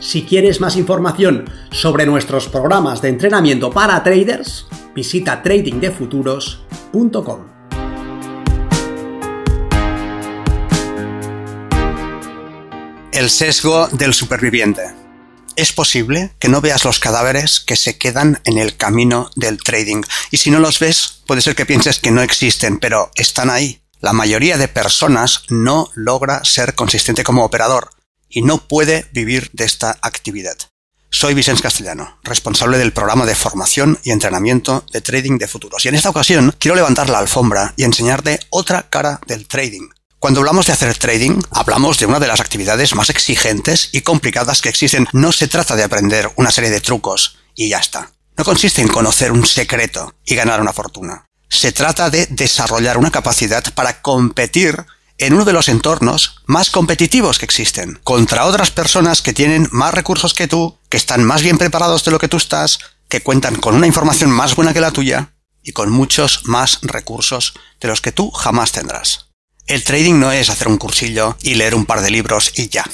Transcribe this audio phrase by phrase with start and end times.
[0.00, 7.46] Si quieres más información sobre nuestros programas de entrenamiento para traders, visita tradingdefuturos.com.
[13.12, 14.80] El sesgo del superviviente.
[15.54, 20.00] Es posible que no veas los cadáveres que se quedan en el camino del trading.
[20.30, 23.82] Y si no los ves, puede ser que pienses que no existen, pero están ahí.
[24.00, 27.90] La mayoría de personas no logra ser consistente como operador
[28.30, 30.56] y no puede vivir de esta actividad.
[31.10, 35.84] Soy Vicente Castellano, responsable del programa de formación y entrenamiento de trading de futuros.
[35.84, 39.88] Y en esta ocasión quiero levantar la alfombra y enseñarte otra cara del trading.
[40.20, 44.62] Cuando hablamos de hacer trading, hablamos de una de las actividades más exigentes y complicadas
[44.62, 45.08] que existen.
[45.12, 48.12] No se trata de aprender una serie de trucos y ya está.
[48.36, 51.26] No consiste en conocer un secreto y ganar una fortuna.
[51.48, 54.86] Se trata de desarrollar una capacidad para competir
[55.20, 59.92] en uno de los entornos más competitivos que existen, contra otras personas que tienen más
[59.92, 63.56] recursos que tú, que están más bien preparados de lo que tú estás, que cuentan
[63.56, 68.00] con una información más buena que la tuya y con muchos más recursos de los
[68.00, 69.26] que tú jamás tendrás.
[69.66, 72.88] El trading no es hacer un cursillo y leer un par de libros y ya.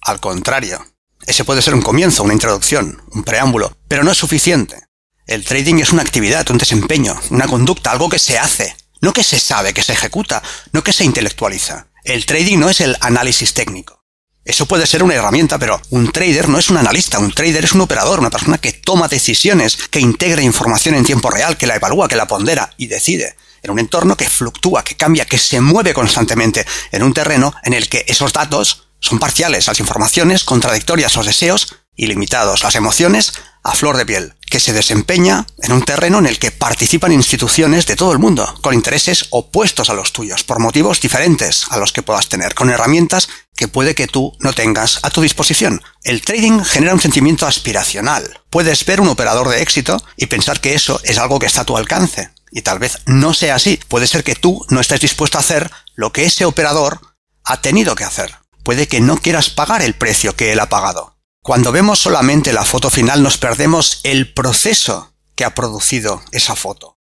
[0.00, 0.86] Al contrario,
[1.26, 4.84] ese puede ser un comienzo, una introducción, un preámbulo, pero no es suficiente.
[5.26, 9.24] El trading es una actividad, un desempeño, una conducta, algo que se hace, no que
[9.24, 11.88] se sabe, que se ejecuta, no que se intelectualiza.
[12.04, 14.02] El trading no es el análisis técnico.
[14.44, 17.72] Eso puede ser una herramienta, pero un trader no es un analista, un trader es
[17.72, 21.76] un operador, una persona que toma decisiones, que integra información en tiempo real, que la
[21.76, 23.36] evalúa, que la pondera y decide.
[23.62, 27.74] En un entorno que fluctúa, que cambia, que se mueve constantemente, en un terreno en
[27.74, 33.34] el que esos datos son parciales, las informaciones contradictorias, los deseos ilimitados, las emociones
[33.64, 37.86] a flor de piel, que se desempeña en un terreno en el que participan instituciones
[37.86, 41.92] de todo el mundo, con intereses opuestos a los tuyos, por motivos diferentes a los
[41.92, 45.82] que puedas tener, con herramientas que puede que tú no tengas a tu disposición.
[46.02, 48.40] El trading genera un sentimiento aspiracional.
[48.50, 51.66] Puedes ver un operador de éxito y pensar que eso es algo que está a
[51.66, 52.30] tu alcance.
[52.50, 53.80] Y tal vez no sea así.
[53.88, 57.00] Puede ser que tú no estés dispuesto a hacer lo que ese operador
[57.44, 58.34] ha tenido que hacer.
[58.62, 61.11] Puede que no quieras pagar el precio que él ha pagado.
[61.44, 66.98] Cuando vemos solamente la foto final nos perdemos el proceso que ha producido esa foto.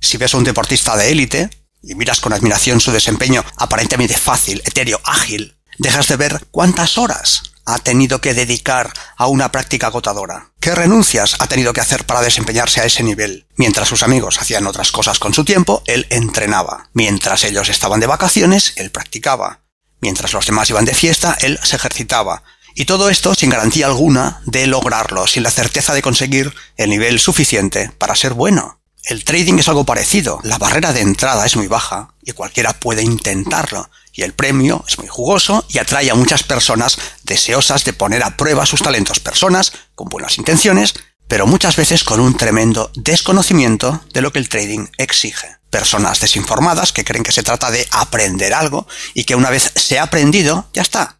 [0.00, 1.50] Si ves a un deportista de élite
[1.82, 7.42] y miras con admiración su desempeño aparentemente fácil, etéreo, ágil, dejas de ver cuántas horas
[7.66, 10.52] ha tenido que dedicar a una práctica agotadora.
[10.58, 13.46] ¿Qué renuncias ha tenido que hacer para desempeñarse a ese nivel?
[13.56, 16.88] Mientras sus amigos hacían otras cosas con su tiempo, él entrenaba.
[16.94, 19.64] Mientras ellos estaban de vacaciones, él practicaba.
[20.00, 22.42] Mientras los demás iban de fiesta, él se ejercitaba.
[22.78, 27.18] Y todo esto sin garantía alguna de lograrlo, sin la certeza de conseguir el nivel
[27.18, 28.80] suficiente para ser bueno.
[29.02, 33.02] El trading es algo parecido, la barrera de entrada es muy baja y cualquiera puede
[33.02, 38.22] intentarlo, y el premio es muy jugoso y atrae a muchas personas deseosas de poner
[38.22, 40.92] a prueba sus talentos, personas con buenas intenciones,
[41.28, 45.56] pero muchas veces con un tremendo desconocimiento de lo que el trading exige.
[45.70, 49.98] Personas desinformadas que creen que se trata de aprender algo y que una vez se
[49.98, 51.15] ha aprendido, ya está,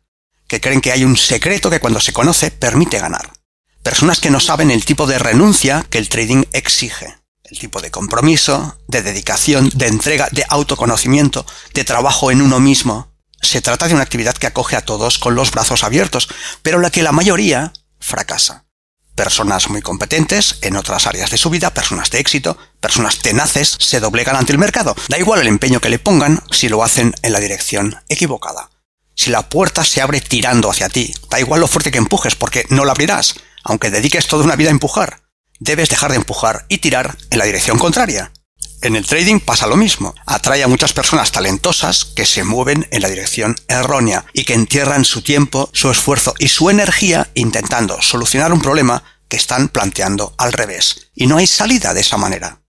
[0.46, 3.32] que creen que hay un secreto que cuando se conoce permite ganar.
[3.82, 7.18] Personas que no saben el tipo de renuncia que el trading exige.
[7.44, 13.12] El tipo de compromiso, de dedicación, de entrega, de autoconocimiento, de trabajo en uno mismo.
[13.40, 16.28] Se trata de una actividad que acoge a todos con los brazos abiertos,
[16.62, 18.64] pero la que la mayoría fracasa.
[19.14, 24.00] Personas muy competentes en otras áreas de su vida, personas de éxito, personas tenaces, se
[24.00, 24.96] doblegan ante el mercado.
[25.08, 28.68] Da igual el empeño que le pongan si lo hacen en la dirección equivocada
[29.16, 31.12] si la puerta se abre tirando hacia ti.
[31.28, 33.34] Da igual lo fuerte que empujes, porque no la abrirás,
[33.64, 35.22] aunque dediques toda una vida a empujar.
[35.58, 38.30] Debes dejar de empujar y tirar en la dirección contraria.
[38.82, 40.14] En el trading pasa lo mismo.
[40.26, 45.04] Atrae a muchas personas talentosas que se mueven en la dirección errónea y que entierran
[45.04, 50.52] su tiempo, su esfuerzo y su energía intentando solucionar un problema que están planteando al
[50.52, 51.08] revés.
[51.14, 52.60] Y no hay salida de esa manera.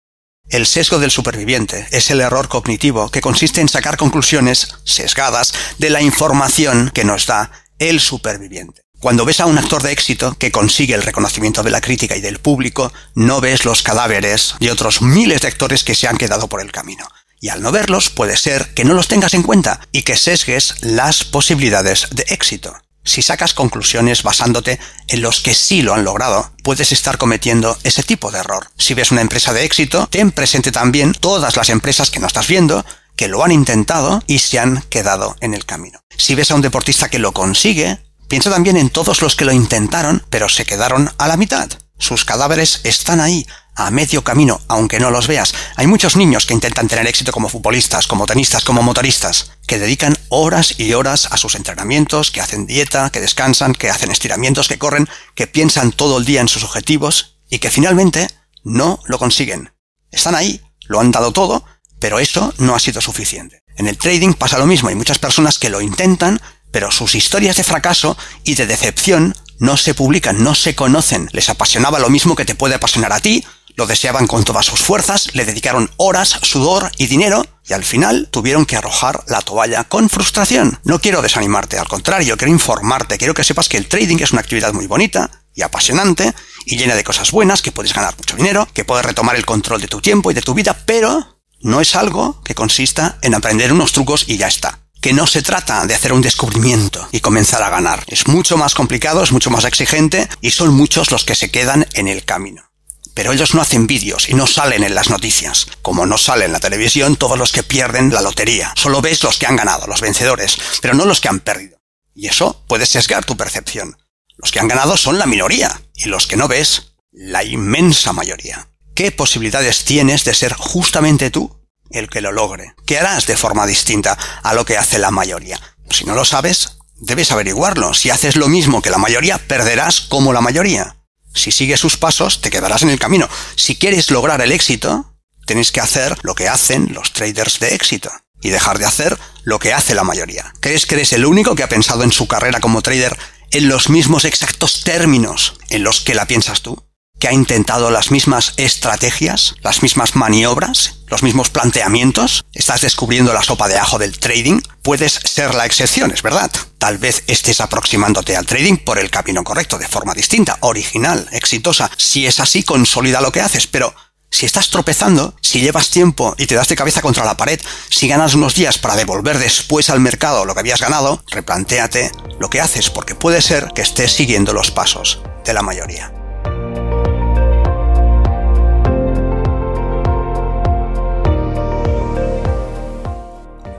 [0.49, 5.89] El sesgo del superviviente es el error cognitivo que consiste en sacar conclusiones sesgadas de
[5.89, 8.81] la información que nos da el superviviente.
[9.01, 12.21] Cuando ves a un actor de éxito que consigue el reconocimiento de la crítica y
[12.21, 16.47] del público, no ves los cadáveres de otros miles de actores que se han quedado
[16.47, 17.05] por el camino.
[17.41, 20.75] Y al no verlos, puede ser que no los tengas en cuenta y que sesgues
[20.81, 22.75] las posibilidades de éxito.
[23.07, 28.04] Si sacas conclusiones basándote en los que sí lo han logrado, puedes estar cometiendo ese
[28.04, 28.68] tipo de error.
[28.77, 32.48] Si ves una empresa de éxito, ten presente también todas las empresas que no estás
[32.48, 36.01] viendo, que lo han intentado y se han quedado en el camino.
[36.18, 39.53] Si ves a un deportista que lo consigue, piensa también en todos los que lo
[39.53, 41.69] intentaron, pero se quedaron a la mitad.
[41.97, 43.47] Sus cadáveres están ahí,
[43.77, 45.53] a medio camino, aunque no los veas.
[45.75, 50.17] Hay muchos niños que intentan tener éxito como futbolistas, como tenistas, como motoristas, que dedican
[50.29, 54.79] horas y horas a sus entrenamientos, que hacen dieta, que descansan, que hacen estiramientos, que
[54.79, 58.27] corren, que piensan todo el día en sus objetivos y que finalmente
[58.63, 59.71] no lo consiguen.
[60.11, 61.63] Están ahí, lo han dado todo,
[62.00, 63.61] pero eso no ha sido suficiente.
[63.75, 66.41] En el trading pasa lo mismo, hay muchas personas que lo intentan,
[66.71, 71.30] pero sus historias de fracaso y de decepción no se publican, no se conocen.
[71.31, 73.44] Les apasionaba lo mismo que te puede apasionar a ti,
[73.75, 78.27] lo deseaban con todas sus fuerzas, le dedicaron horas, sudor y dinero, y al final
[78.31, 80.80] tuvieron que arrojar la toalla con frustración.
[80.83, 84.42] No quiero desanimarte, al contrario, quiero informarte, quiero que sepas que el trading es una
[84.42, 86.33] actividad muy bonita y apasionante,
[86.65, 89.81] y llena de cosas buenas, que puedes ganar mucho dinero, que puedes retomar el control
[89.81, 93.71] de tu tiempo y de tu vida, pero no es algo que consista en aprender
[93.71, 97.63] unos trucos y ya está que no se trata de hacer un descubrimiento y comenzar
[97.63, 98.04] a ganar.
[98.07, 101.88] Es mucho más complicado, es mucho más exigente y son muchos los que se quedan
[101.94, 102.69] en el camino.
[103.13, 105.69] Pero ellos no hacen vídeos y no salen en las noticias.
[105.81, 108.74] Como no salen en la televisión todos los que pierden la lotería.
[108.75, 111.77] Solo ves los que han ganado, los vencedores, pero no los que han perdido.
[112.13, 113.98] Y eso puede sesgar tu percepción.
[114.36, 118.68] Los que han ganado son la minoría y los que no ves, la inmensa mayoría.
[118.94, 121.56] ¿Qué posibilidades tienes de ser justamente tú
[121.92, 122.75] el que lo logre?
[122.86, 125.60] ¿Qué harás de forma distinta a lo que hace la mayoría?
[125.89, 127.94] Si no lo sabes, debes averiguarlo.
[127.94, 130.98] Si haces lo mismo que la mayoría, perderás como la mayoría.
[131.34, 133.30] Si sigues sus pasos, te quedarás en el camino.
[133.56, 135.13] Si quieres lograr el éxito,
[135.45, 138.12] tienes que hacer lo que hacen los traders de éxito
[138.42, 140.54] y dejar de hacer lo que hace la mayoría.
[140.60, 143.18] ¿Crees que eres el único que ha pensado en su carrera como trader
[143.51, 146.88] en los mismos exactos términos en los que la piensas tú?
[147.19, 153.44] que ha intentado las mismas estrategias, las mismas maniobras, los mismos planteamientos, estás descubriendo la
[153.44, 156.51] sopa de ajo del trading, puedes ser la excepción, es verdad.
[156.77, 161.89] Tal vez estés aproximándote al trading por el camino correcto, de forma distinta, original, exitosa.
[161.98, 163.94] Si es así, consolida lo que haces, pero
[164.30, 168.07] si estás tropezando, si llevas tiempo y te das de cabeza contra la pared, si
[168.07, 172.62] ganas unos días para devolver después al mercado lo que habías ganado, replantéate lo que
[172.62, 176.16] haces, porque puede ser que estés siguiendo los pasos de la mayoría.